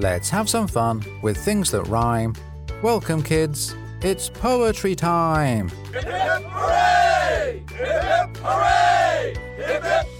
[0.00, 2.36] Let's have some fun with things that rhyme.
[2.84, 3.74] Welcome, kids.
[4.00, 5.70] It's poetry time.
[5.92, 7.64] Hip hip hooray!
[7.68, 9.34] Hip hip hooray!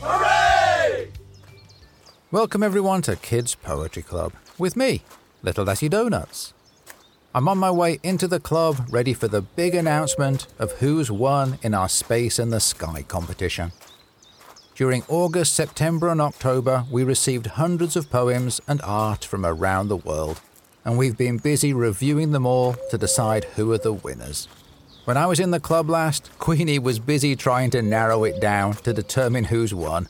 [0.02, 1.08] Hooray!
[2.32, 5.02] Welcome, everyone, to Kids Poetry Club with me,
[5.44, 6.54] Little Desi Donuts.
[7.32, 11.56] I'm on my way into the club, ready for the big announcement of who's won
[11.62, 13.70] in our Space in the Sky competition.
[14.78, 19.96] During August, September, and October, we received hundreds of poems and art from around the
[19.96, 20.40] world,
[20.84, 24.46] and we've been busy reviewing them all to decide who are the winners.
[25.04, 28.74] When I was in the club last, Queenie was busy trying to narrow it down
[28.74, 30.06] to determine who's won,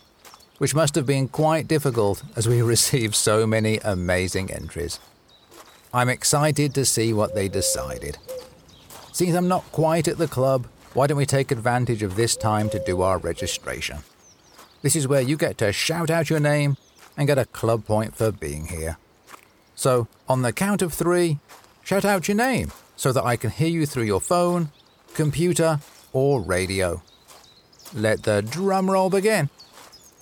[0.58, 5.00] which must have been quite difficult as we received so many amazing entries.
[5.94, 8.18] I'm excited to see what they decided.
[9.14, 12.68] Since I'm not quite at the club, why don't we take advantage of this time
[12.68, 14.00] to do our registration?
[14.82, 16.76] This is where you get to shout out your name
[17.16, 18.96] and get a club point for being here.
[19.74, 21.38] So, on the count of three,
[21.82, 24.70] shout out your name so that I can hear you through your phone,
[25.14, 25.80] computer,
[26.12, 27.02] or radio.
[27.94, 29.50] Let the drum roll begin.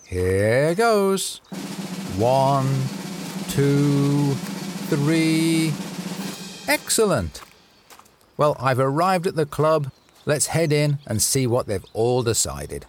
[0.06, 1.38] Here goes.
[2.16, 2.66] One,
[3.48, 4.34] two,
[4.88, 5.72] three.
[6.68, 7.42] Excellent.
[8.36, 9.90] Well, I've arrived at the club.
[10.24, 12.86] Let's head in and see what they've all decided.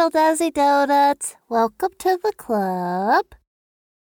[0.00, 1.36] Little Desi Donuts.
[1.50, 3.26] Welcome to the club.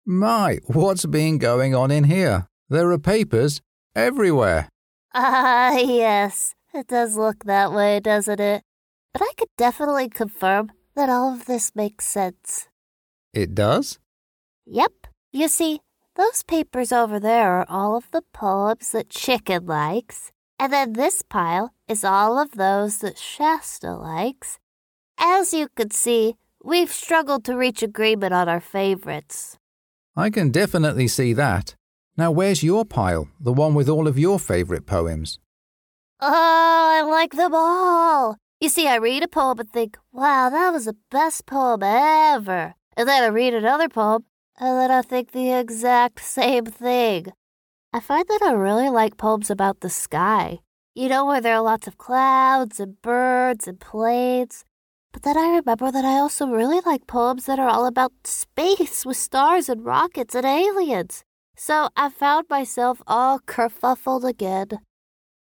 [0.03, 2.47] My, what's been going on in here?
[2.67, 3.61] There are papers
[3.95, 4.69] everywhere.
[5.13, 6.55] Ah, yes.
[6.73, 8.63] It does look that way, doesn't it?
[9.11, 12.69] But I could definitely confirm that all of this makes sense.
[13.31, 13.99] It does?
[14.65, 14.93] Yep.
[15.31, 15.81] You see,
[16.15, 21.21] those papers over there are all of the poems that Chicken likes, and then this
[21.21, 24.57] pile is all of those that Shasta likes.
[25.17, 29.57] As you can see, we've struggled to reach agreement on our favorites.
[30.15, 31.75] I can definitely see that.
[32.15, 33.27] Now, where's your pile?
[33.39, 35.39] The one with all of your favourite poems?
[36.19, 38.37] Oh, I like them all.
[38.61, 42.75] You see, I read a poem and think, wow, that was the best poem ever.
[42.95, 44.25] And then I read another poem,
[44.59, 47.27] and then I think the exact same thing.
[47.91, 50.59] I find that I really like poems about the sky.
[50.95, 54.63] You know, where there are lots of clouds and birds and planes.
[55.13, 59.05] But then I remember that I also really like poems that are all about space
[59.05, 61.23] with stars and rockets and aliens.
[61.55, 64.79] So I found myself all kerfuffled again.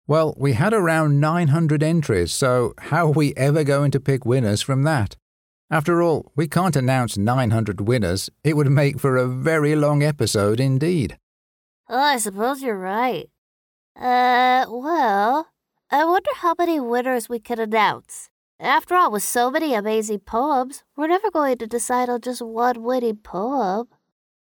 [0.06, 4.62] Well, we had around 900 entries, so how are we ever going to pick winners
[4.62, 5.16] from that?
[5.68, 8.30] After all, we can't announce 900 winners.
[8.44, 11.18] It would make for a very long episode indeed.
[11.88, 13.28] Oh, I suppose you're right.
[13.96, 15.48] Uh, well,
[15.90, 18.28] I wonder how many winners we could announce.
[18.58, 22.82] After all, with so many amazing poems, we're never going to decide on just one
[22.82, 23.88] winning poem.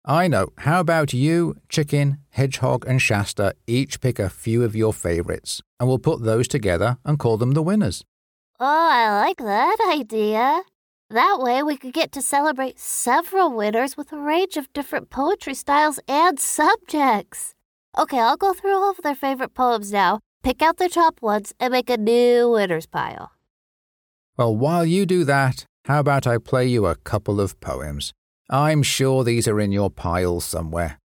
[0.05, 0.51] I know.
[0.59, 5.89] How about you, Chicken, Hedgehog, and Shasta each pick a few of your favorites, and
[5.89, 8.05] we'll put those together and call them the winners?
[8.61, 10.63] Oh, I like that idea.
[11.11, 15.55] That way, we could get to celebrate several winners with a range of different poetry
[15.55, 17.55] styles and subjects.
[17.99, 21.53] Okay, I'll go through all of their favorite poems now, pick out the top ones,
[21.59, 23.33] and make a new winners pile.
[24.38, 28.12] Well, while you do that, how about I play you a couple of poems?
[28.49, 31.00] I'm sure these are in your pile somewhere.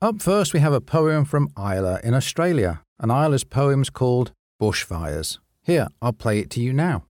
[0.00, 5.40] Up first, we have a poem from Isla in Australia, and Isla's poem's called Bushfires.
[5.62, 7.04] Here, I'll play it to you now.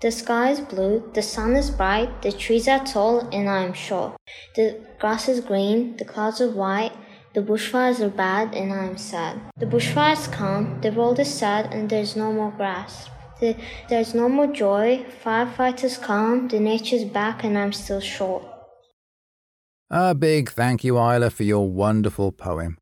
[0.00, 3.72] The sky is blue, the sun is bright, the trees are tall, and I am
[3.72, 4.16] sure.
[4.56, 6.92] The grass is green, the clouds are white,
[7.34, 9.40] the bushfires are bad, and I am sad.
[9.56, 13.08] The bushfires come, the world is sad, and there's no more grass.
[13.40, 13.56] The,
[13.88, 18.44] there's no more joy, firefighters come, the nature's back, and I'm still short.
[19.90, 22.76] A big thank you, Isla, for your wonderful poem.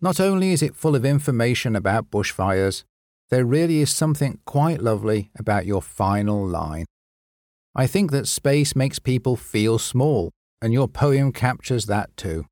[0.00, 2.84] Not only is it full of information about bushfires,
[3.28, 6.86] there really is something quite lovely about your final line.
[7.74, 10.30] I think that space makes people feel small,
[10.62, 12.46] and your poem captures that too.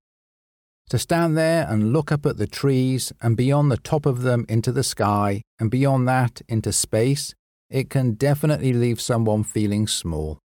[0.91, 4.47] To stand there and look up at the trees and beyond the top of them
[4.49, 7.35] into the sky and beyond that into space,
[7.69, 10.39] it can definitely leave someone feeling small.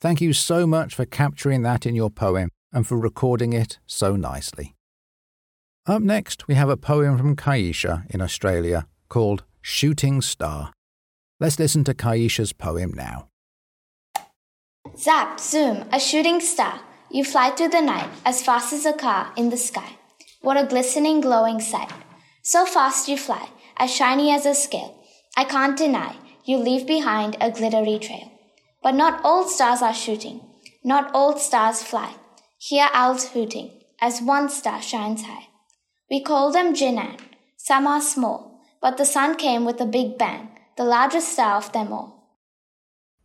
[0.00, 4.16] Thank you so much for capturing that in your poem and for recording it so
[4.16, 4.74] nicely.
[5.86, 10.72] Up next, we have a poem from Kaisha in Australia called Shooting Star.
[11.38, 13.28] Let's listen to Kaisha's poem now.
[14.96, 16.80] Zap, zoom, a shooting star.
[17.12, 19.96] You fly through the night as fast as a car in the sky.
[20.42, 21.92] What a glistening, glowing sight.
[22.42, 24.96] So fast you fly, as shiny as a scale.
[25.36, 26.14] I can't deny,
[26.44, 28.30] you leave behind a glittery trail.
[28.80, 30.40] But not all stars are shooting,
[30.84, 32.14] not all stars fly.
[32.58, 35.48] Hear owls hooting, as one star shines high.
[36.08, 37.18] We call them Ginan.
[37.56, 41.72] Some are small, but the sun came with a big bang, the largest star of
[41.72, 42.38] them all.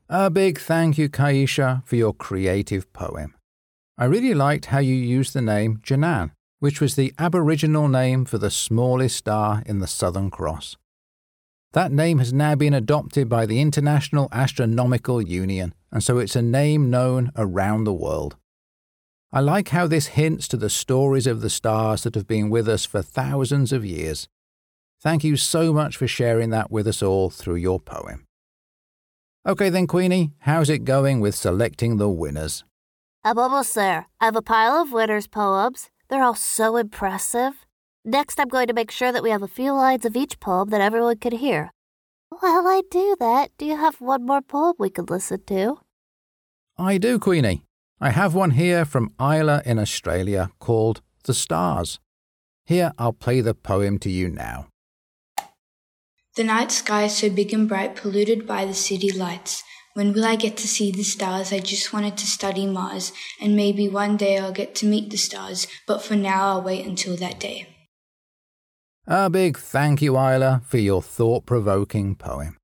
[0.10, 3.35] A big thank you, Kaisha, for your creative poem.
[3.98, 8.38] I really liked how you used the name Ginan, which was the Aboriginal name for
[8.38, 10.76] the smallest star in the Southern Cross.
[11.72, 16.42] That name has now been adopted by the International Astronomical Union, and so it's a
[16.42, 18.36] name known around the world.
[19.32, 22.68] I like how this hints to the stories of the stars that have been with
[22.68, 24.28] us for thousands of years.
[25.02, 28.26] Thank you so much for sharing that with us all through your poem.
[29.48, 32.66] Okay then, Queenie, how's it going with selecting the winners?
[33.26, 34.06] I'm almost there.
[34.22, 35.90] I have a pile of winners' poems.
[36.10, 37.66] They're all so impressive.
[38.06, 40.70] Next, I'm going to make sure that we have a few lines of each poem
[40.70, 41.72] that everyone can hear.
[42.30, 45.80] While I do that, do you have one more poem we could listen to?
[46.78, 47.64] I do, Queenie.
[48.00, 52.00] I have one here from Isla in Australia called The Stars.
[52.64, 54.68] Here, I'll play the poem to you now.
[56.36, 59.64] The night sky is so big and bright, polluted by the city lights.
[59.96, 61.54] When will I get to see the stars?
[61.54, 65.16] I just wanted to study Mars, and maybe one day I'll get to meet the
[65.16, 67.70] stars, but for now I'll wait until that day.
[69.08, 72.58] A big thank you, Isla, for your thought provoking poem.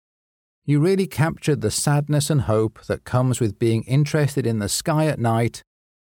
[0.65, 5.05] You really captured the sadness and hope that comes with being interested in the sky
[5.05, 5.63] at night,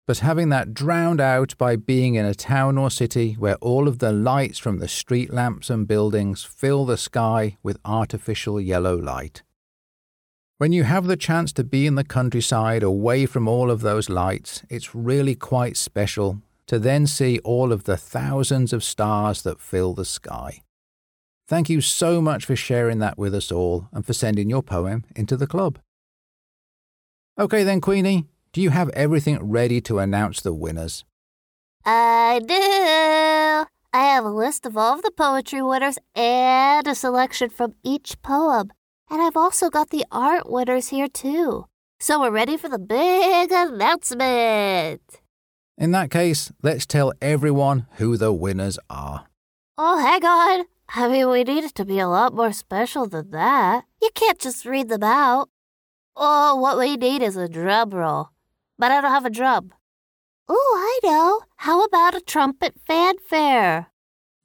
[0.06, 3.98] but having that drowned out by being in a town or city where all of
[3.98, 9.42] the lights from the street lamps and buildings fill the sky with artificial yellow light.
[10.60, 14.10] When you have the chance to be in the countryside away from all of those
[14.10, 19.62] lights, it's really quite special to then see all of the thousands of stars that
[19.62, 20.64] fill the sky.
[21.48, 25.06] Thank you so much for sharing that with us all and for sending your poem
[25.16, 25.78] into the club.
[27.38, 31.06] Okay, then, Queenie, do you have everything ready to announce the winners?
[31.86, 33.70] I do.
[33.94, 38.20] I have a list of all of the poetry winners and a selection from each
[38.24, 38.72] poem.
[39.10, 41.66] And I've also got the art winners here too.
[42.00, 45.02] So we're ready for the big announcement.
[45.78, 49.26] In that case, let's tell everyone who the winners are.
[49.78, 50.66] Oh, hang on.
[50.90, 53.86] I mean, we need it to be a lot more special than that.
[54.02, 55.50] You can't just read them out.
[56.16, 58.30] Oh, what we need is a drum roll.
[58.80, 59.72] But I don't have a drum.
[60.48, 61.42] Oh, I know.
[61.58, 63.88] How about a trumpet fanfare?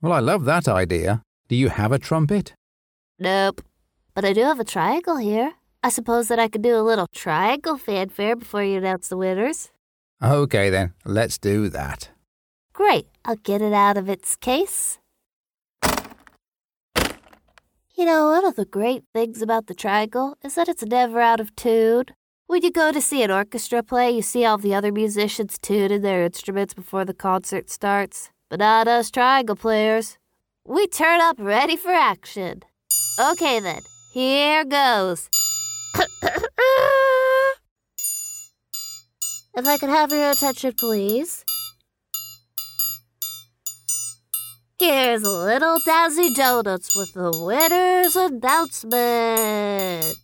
[0.00, 1.22] Well, I love that idea.
[1.48, 2.54] Do you have a trumpet?
[3.18, 3.62] Nope.
[4.14, 5.54] But I do have a triangle here.
[5.82, 9.70] I suppose that I could do a little triangle fanfare before you announce the winners.
[10.22, 12.10] Okay, then, let's do that.
[12.72, 13.08] Great.
[13.24, 14.98] I'll get it out of its case.
[17.94, 21.40] You know, one of the great things about the triangle is that it's never out
[21.40, 22.06] of tune.
[22.46, 26.02] When you go to see an orchestra play, you see all the other musicians tuning
[26.02, 28.30] their instruments before the concert starts.
[28.50, 30.18] But not us triangle players.
[30.66, 32.62] We turn up ready for action.
[33.18, 33.82] Okay then,
[34.12, 35.28] here goes.
[39.54, 41.44] If I could have your attention, please.
[44.78, 50.16] Here's little Desi Donuts with the winner's announcement.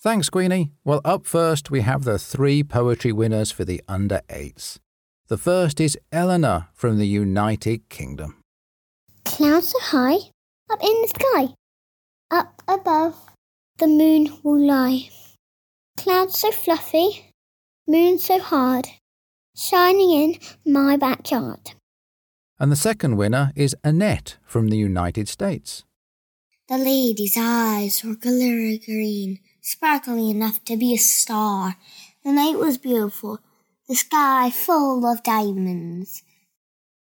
[0.00, 0.70] Thanks, Queenie.
[0.82, 4.80] Well, up first, we have the three poetry winners for the under eights.
[5.28, 8.42] The first is Eleanor from the United Kingdom.
[9.26, 10.30] Clouds are high,
[10.70, 11.54] up in the sky.
[12.30, 13.14] Up above,
[13.78, 15.10] the moon will lie.
[15.96, 17.32] Clouds so fluffy,
[17.86, 18.88] moon so hard,
[19.54, 21.74] shining in my backyard.
[22.58, 25.84] And the second winner is Annette from the United States.
[26.68, 31.76] The lady's eyes were glitter green, sparkling enough to be a star.
[32.24, 33.38] The night was beautiful,
[33.86, 36.24] the sky full of diamonds.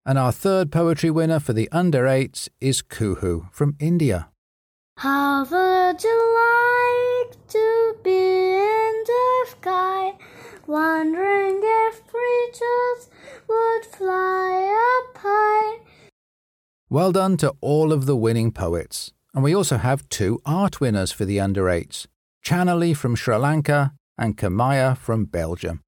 [0.05, 4.27] And our third poetry winner for the under eights is Kuhu from India.
[4.97, 6.35] How would you
[7.27, 10.13] like to be in the sky,
[10.65, 12.01] wondering if
[13.47, 15.79] would fly up high?
[16.89, 19.11] Well done to all of the winning poets.
[19.33, 22.07] And we also have two art winners for the under eights
[22.45, 25.81] Chanali from Sri Lanka and Kamaya from Belgium.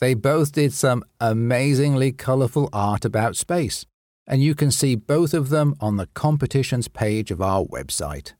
[0.00, 3.86] They both did some amazingly colourful art about space,
[4.24, 8.34] and you can see both of them on the competitions page of our website.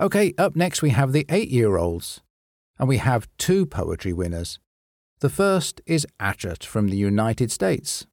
[0.00, 2.22] Okay, up next we have the eight year olds,
[2.78, 4.58] and we have two poetry winners.
[5.20, 8.06] The first is Achat from the United States.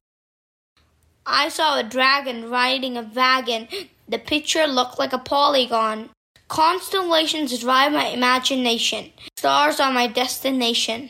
[1.26, 3.68] I saw a dragon riding a wagon.
[4.08, 6.10] The picture looked like a polygon.
[6.48, 9.12] Constellations drive my imagination.
[9.38, 11.08] Stars are my destination.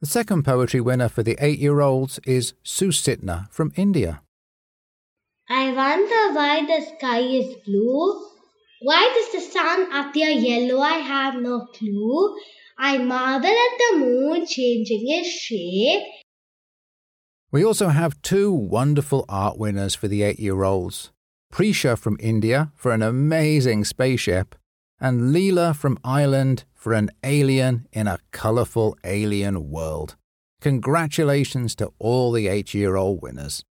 [0.00, 4.20] The second poetry winner for the eight year olds is Susitna from India.
[5.48, 8.33] I wonder why the sky is blue.
[8.84, 10.82] Why does the sun appear yellow?
[10.82, 12.36] I have no clue.
[12.76, 16.02] I marvel at the moon changing its shape.
[17.50, 21.12] We also have two wonderful art winners for the eight year olds
[21.50, 24.54] Prisha from India for an amazing spaceship,
[25.00, 30.16] and Leela from Ireland for an alien in a colourful alien world.
[30.60, 33.64] Congratulations to all the eight year old winners.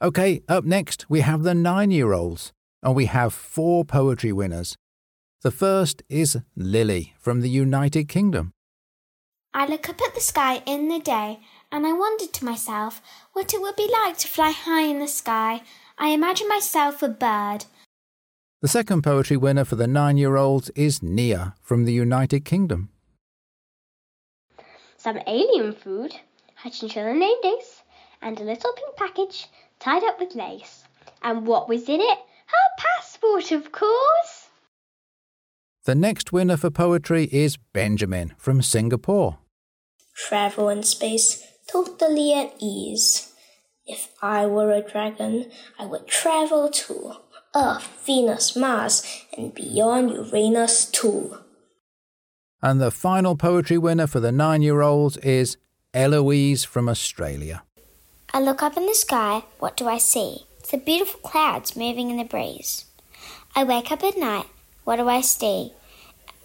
[0.00, 2.52] Okay, up next we have the nine year olds,
[2.82, 4.76] and we have four poetry winners.
[5.42, 8.52] The first is Lily from the United Kingdom.
[9.52, 11.40] I look up at the sky in the day,
[11.72, 13.00] and I wonder to myself
[13.32, 15.62] what it would be like to fly high in the sky.
[15.98, 17.64] I imagine myself a bird.
[18.62, 22.90] The second poetry winner for the nine year olds is Nia from the United Kingdom.
[24.98, 26.14] Some alien food,
[26.64, 27.82] a chinchilla named Ace,
[28.20, 30.84] and a little pink package tied up with lace.
[31.22, 32.18] And what was in it?
[32.50, 34.48] Her passport, of course.
[35.84, 39.38] The next winner for poetry is Benjamin from Singapore.
[40.14, 43.32] Travel in space totally at ease.
[43.86, 47.14] If I were a dragon, I would travel to
[47.54, 49.02] Earth, Venus, Mars,
[49.36, 51.38] and beyond Uranus too.
[52.62, 55.56] And the final poetry winner for the nine year olds is
[55.94, 57.62] Eloise from Australia.
[58.32, 60.46] I look up in the sky, what do I see?
[60.70, 62.84] The beautiful clouds moving in the breeze.
[63.56, 64.46] I wake up at night,
[64.84, 65.72] what do I see?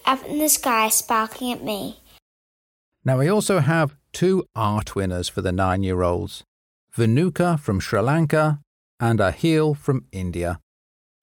[0.04, 2.00] Up in the sky, sparkling at me.
[3.04, 6.44] Now, we also have two art winners for the nine year olds
[6.96, 8.60] Venuka from Sri Lanka
[9.00, 10.60] and Ahil from India.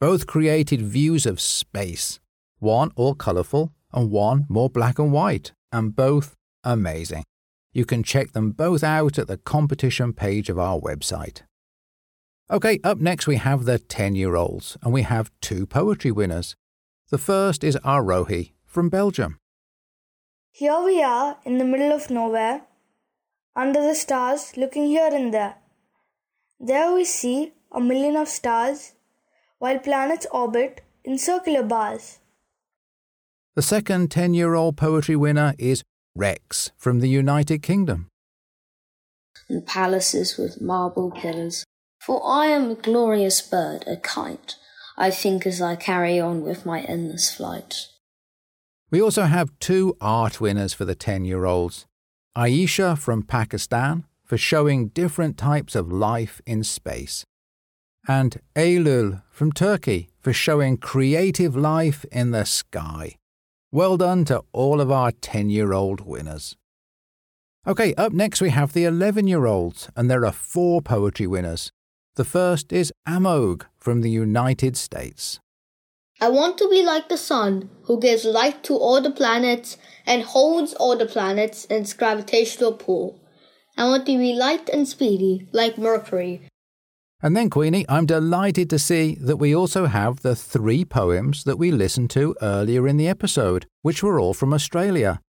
[0.00, 2.20] Both created views of space,
[2.60, 7.24] one all colourful and one more black and white, and both amazing.
[7.72, 11.42] You can check them both out at the competition page of our website.
[12.52, 16.54] Okay, up next we have the 10 year olds, and we have two poetry winners.
[17.08, 19.38] The first is Arohi from Belgium.
[20.50, 22.64] Here we are in the middle of nowhere,
[23.56, 25.54] under the stars, looking here and there.
[26.60, 28.92] There we see a million of stars,
[29.58, 32.18] while planets orbit in circular bars.
[33.54, 35.82] The second 10 year old poetry winner is
[36.14, 38.08] Rex from the United Kingdom.
[39.48, 41.64] And palaces with marble pillars.
[42.06, 44.56] For I am a glorious bird, a kite.
[44.98, 47.86] I think as I carry on with my endless flight.
[48.90, 51.86] We also have two art winners for the 10 year olds
[52.36, 57.24] Aisha from Pakistan for showing different types of life in space,
[58.08, 63.16] and Eylül from Turkey for showing creative life in the sky.
[63.70, 66.56] Well done to all of our 10 year old winners.
[67.64, 71.70] Okay, up next we have the 11 year olds, and there are four poetry winners.
[72.16, 75.40] The first is Amog from the United States.
[76.20, 80.22] I want to be like the sun, who gives light to all the planets and
[80.22, 83.18] holds all the planets in its gravitational pull.
[83.78, 86.42] I want to be light and speedy, like Mercury.
[87.22, 91.56] And then, Queenie, I'm delighted to see that we also have the three poems that
[91.56, 95.20] we listened to earlier in the episode, which were all from Australia.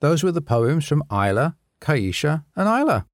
[0.00, 3.04] Those were the poems from Isla, Kaisha, and Isla.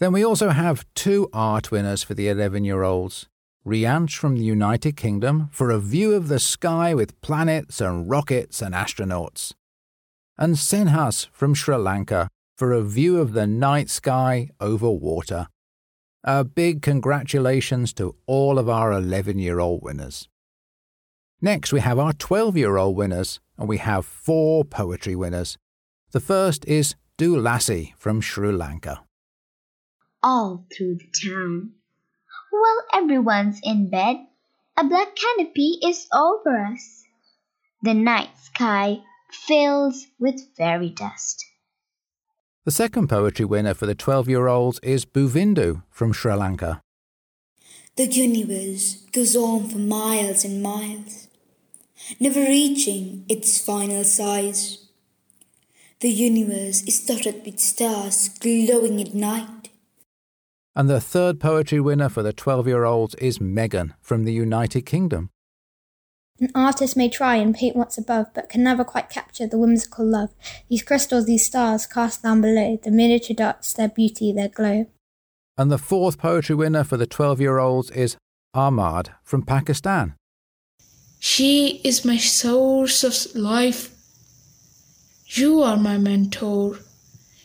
[0.00, 3.28] Then we also have two art winners for the 11 year olds.
[3.66, 8.62] Rianch from the United Kingdom for a view of the sky with planets and rockets
[8.62, 9.52] and astronauts.
[10.38, 15.48] And Senhas from Sri Lanka for a view of the night sky over water.
[16.24, 20.28] A big congratulations to all of our 11 year old winners.
[21.42, 25.58] Next, we have our 12 year old winners, and we have four poetry winners.
[26.12, 29.04] The first is Dulassi from Sri Lanka.
[30.22, 31.72] All through the town.
[32.50, 34.16] While everyone's in bed,
[34.76, 37.04] a black canopy is over us.
[37.82, 38.98] The night sky
[39.30, 41.44] fills with fairy dust.
[42.64, 46.82] The second poetry winner for the 12 year olds is Buvindu from Sri Lanka.
[47.96, 51.28] The universe goes on for miles and miles,
[52.18, 54.86] never reaching its final size.
[56.00, 59.59] The universe is dotted with stars glowing at night.
[60.76, 64.82] And the third poetry winner for the 12 year olds is Megan from the United
[64.82, 65.30] Kingdom.
[66.40, 70.06] An artist may try and paint what's above, but can never quite capture the whimsical
[70.06, 70.30] love.
[70.70, 74.86] These crystals, these stars cast down below, the miniature dots, their beauty, their glow.
[75.58, 78.16] And the fourth poetry winner for the 12 year olds is
[78.54, 80.14] Ahmad from Pakistan.
[81.18, 83.94] She is my source of life.
[85.26, 86.78] You are my mentor.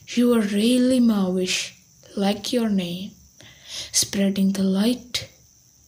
[0.07, 1.73] You are really Mavish,
[2.15, 3.11] like your name,
[3.91, 5.29] spreading the light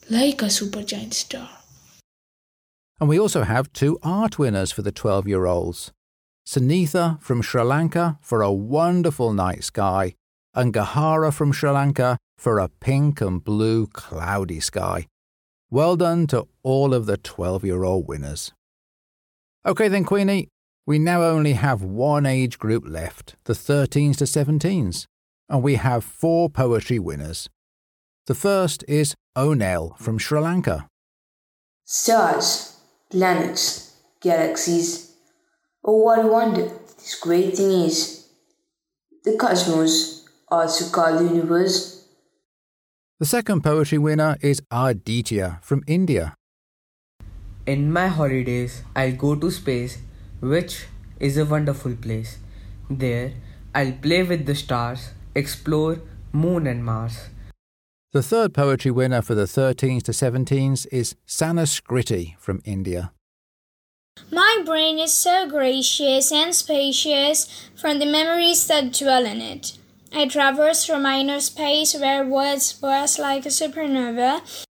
[0.10, 1.50] like a supergiant star.
[3.00, 5.91] And we also have two art winners for the 12 year olds
[6.48, 10.15] Sunitha from Sri Lanka for a wonderful night sky,
[10.53, 15.08] and Gahara from Sri Lanka for a pink and blue cloudy sky.
[15.70, 18.53] Well done to all of the 12 year old winners.
[19.65, 20.48] OK then, Queenie,
[20.86, 25.06] we now only have one age group left, the 13s to 17s,
[25.50, 27.50] and we have four poetry winners.
[28.27, 30.89] The first is Onel from Sri Lanka.
[31.86, 32.75] Stars,
[33.10, 35.13] planets, galaxies.
[35.81, 38.27] Oh, what a wonder this great thing is.
[39.24, 41.98] The cosmos, also called the universe,
[43.19, 46.36] the second poetry winner is Aditya from India.
[47.65, 50.00] In my holidays, I'll go to space,
[50.41, 50.86] which
[51.17, 52.39] is a wonderful place.
[52.89, 53.31] There,
[53.74, 56.00] I'll play with the stars, explore
[56.34, 57.17] Moon and Mars.
[58.14, 63.12] The third poetry winner for the 13s to 17s is Sanaskriti from India.
[64.32, 69.78] My brain is so gracious and spacious from the memories that dwell in it.
[70.14, 74.66] I traverse from inner space where words burst like a supernova.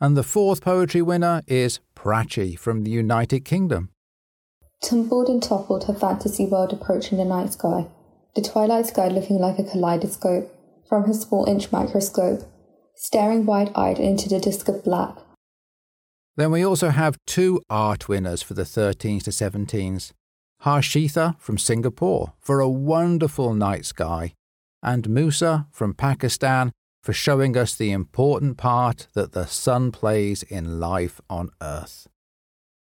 [0.00, 3.90] And the fourth poetry winner is Prachi from the United Kingdom.
[4.82, 7.86] Tumbled and toppled her fantasy world approaching the night sky,
[8.34, 10.52] the twilight sky looking like a kaleidoscope
[10.92, 12.42] from her small inch microscope,
[12.94, 15.16] staring wide eyed into the disk of black.
[16.36, 20.12] Then we also have two art winners for the 13s to 17s.
[20.66, 24.34] Harshitha from Singapore for a wonderful night sky,
[24.82, 30.78] and Musa from Pakistan for showing us the important part that the sun plays in
[30.78, 32.06] life on Earth.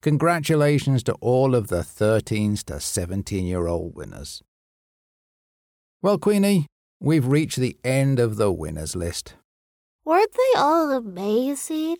[0.02, 4.42] Congratulations to all of the 13s to 17 year old winners.
[6.02, 6.66] Well, Queenie,
[7.02, 9.34] we've reached the end of the winners list.
[10.04, 11.96] Weren't they all amazing?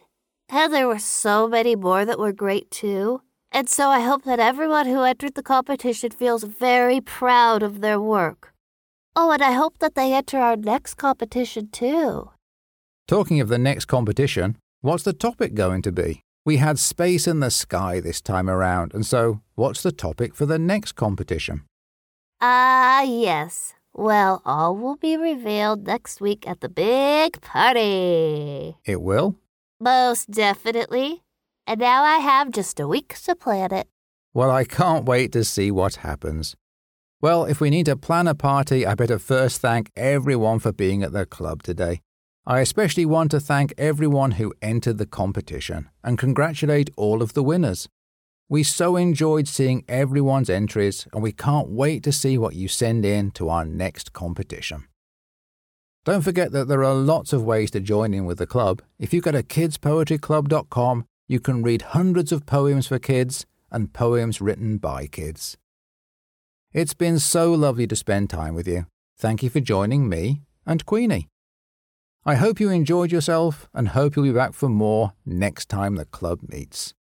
[0.49, 3.23] And there were so many more that were great too.
[3.51, 8.01] And so I hope that everyone who entered the competition feels very proud of their
[8.01, 8.55] work.
[9.15, 12.31] Oh, and I hope that they enter our next competition too.
[13.07, 16.23] Talking of the next competition, what's the topic going to be?
[16.47, 20.47] We had space in the sky this time around, and so what's the topic for
[20.47, 21.63] the next competition?
[22.41, 23.75] Ah, uh, yes.
[23.95, 28.77] Well, all will be revealed next week at the big party.
[28.85, 29.37] It will?
[29.79, 31.23] Most definitely.
[31.67, 33.89] And now I have just a week to plan it.
[34.33, 36.57] Well, I can't wait to see what happens.
[37.21, 41.03] Well, if we need to plan a party, I better first thank everyone for being
[41.03, 42.01] at the club today.
[42.47, 47.43] I especially want to thank everyone who entered the competition and congratulate all of the
[47.43, 47.89] winners.
[48.53, 53.03] We so enjoyed seeing everyone's entries and we can't wait to see what you send
[53.07, 54.85] in to our next competition.
[56.05, 58.83] Don't forget that there are lots of ways to join in with the club.
[58.99, 64.43] If you go to kidspoetryclub.com, you can read hundreds of poems for kids and poems
[64.43, 65.57] written by kids.
[66.75, 68.85] It's been so lovely to spend time with you.
[69.17, 71.29] Thank you for joining me and Queenie.
[72.27, 76.05] I hope you enjoyed yourself and hope you'll be back for more next time the
[76.05, 76.93] club meets.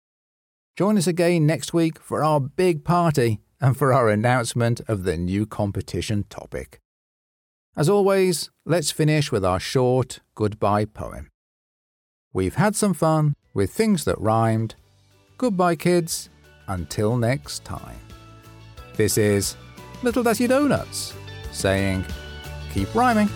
[0.77, 5.17] Join us again next week for our big party and for our announcement of the
[5.17, 6.81] new competition topic.
[7.77, 11.29] As always, let's finish with our short goodbye poem.
[12.33, 14.75] We've had some fun with things that rhymed.
[15.39, 16.29] Goodbye, kids.
[16.69, 17.99] Until next time.
[18.97, 19.57] This is
[20.03, 21.13] Little Desi Donuts
[21.53, 22.05] saying,
[22.73, 23.29] keep rhyming.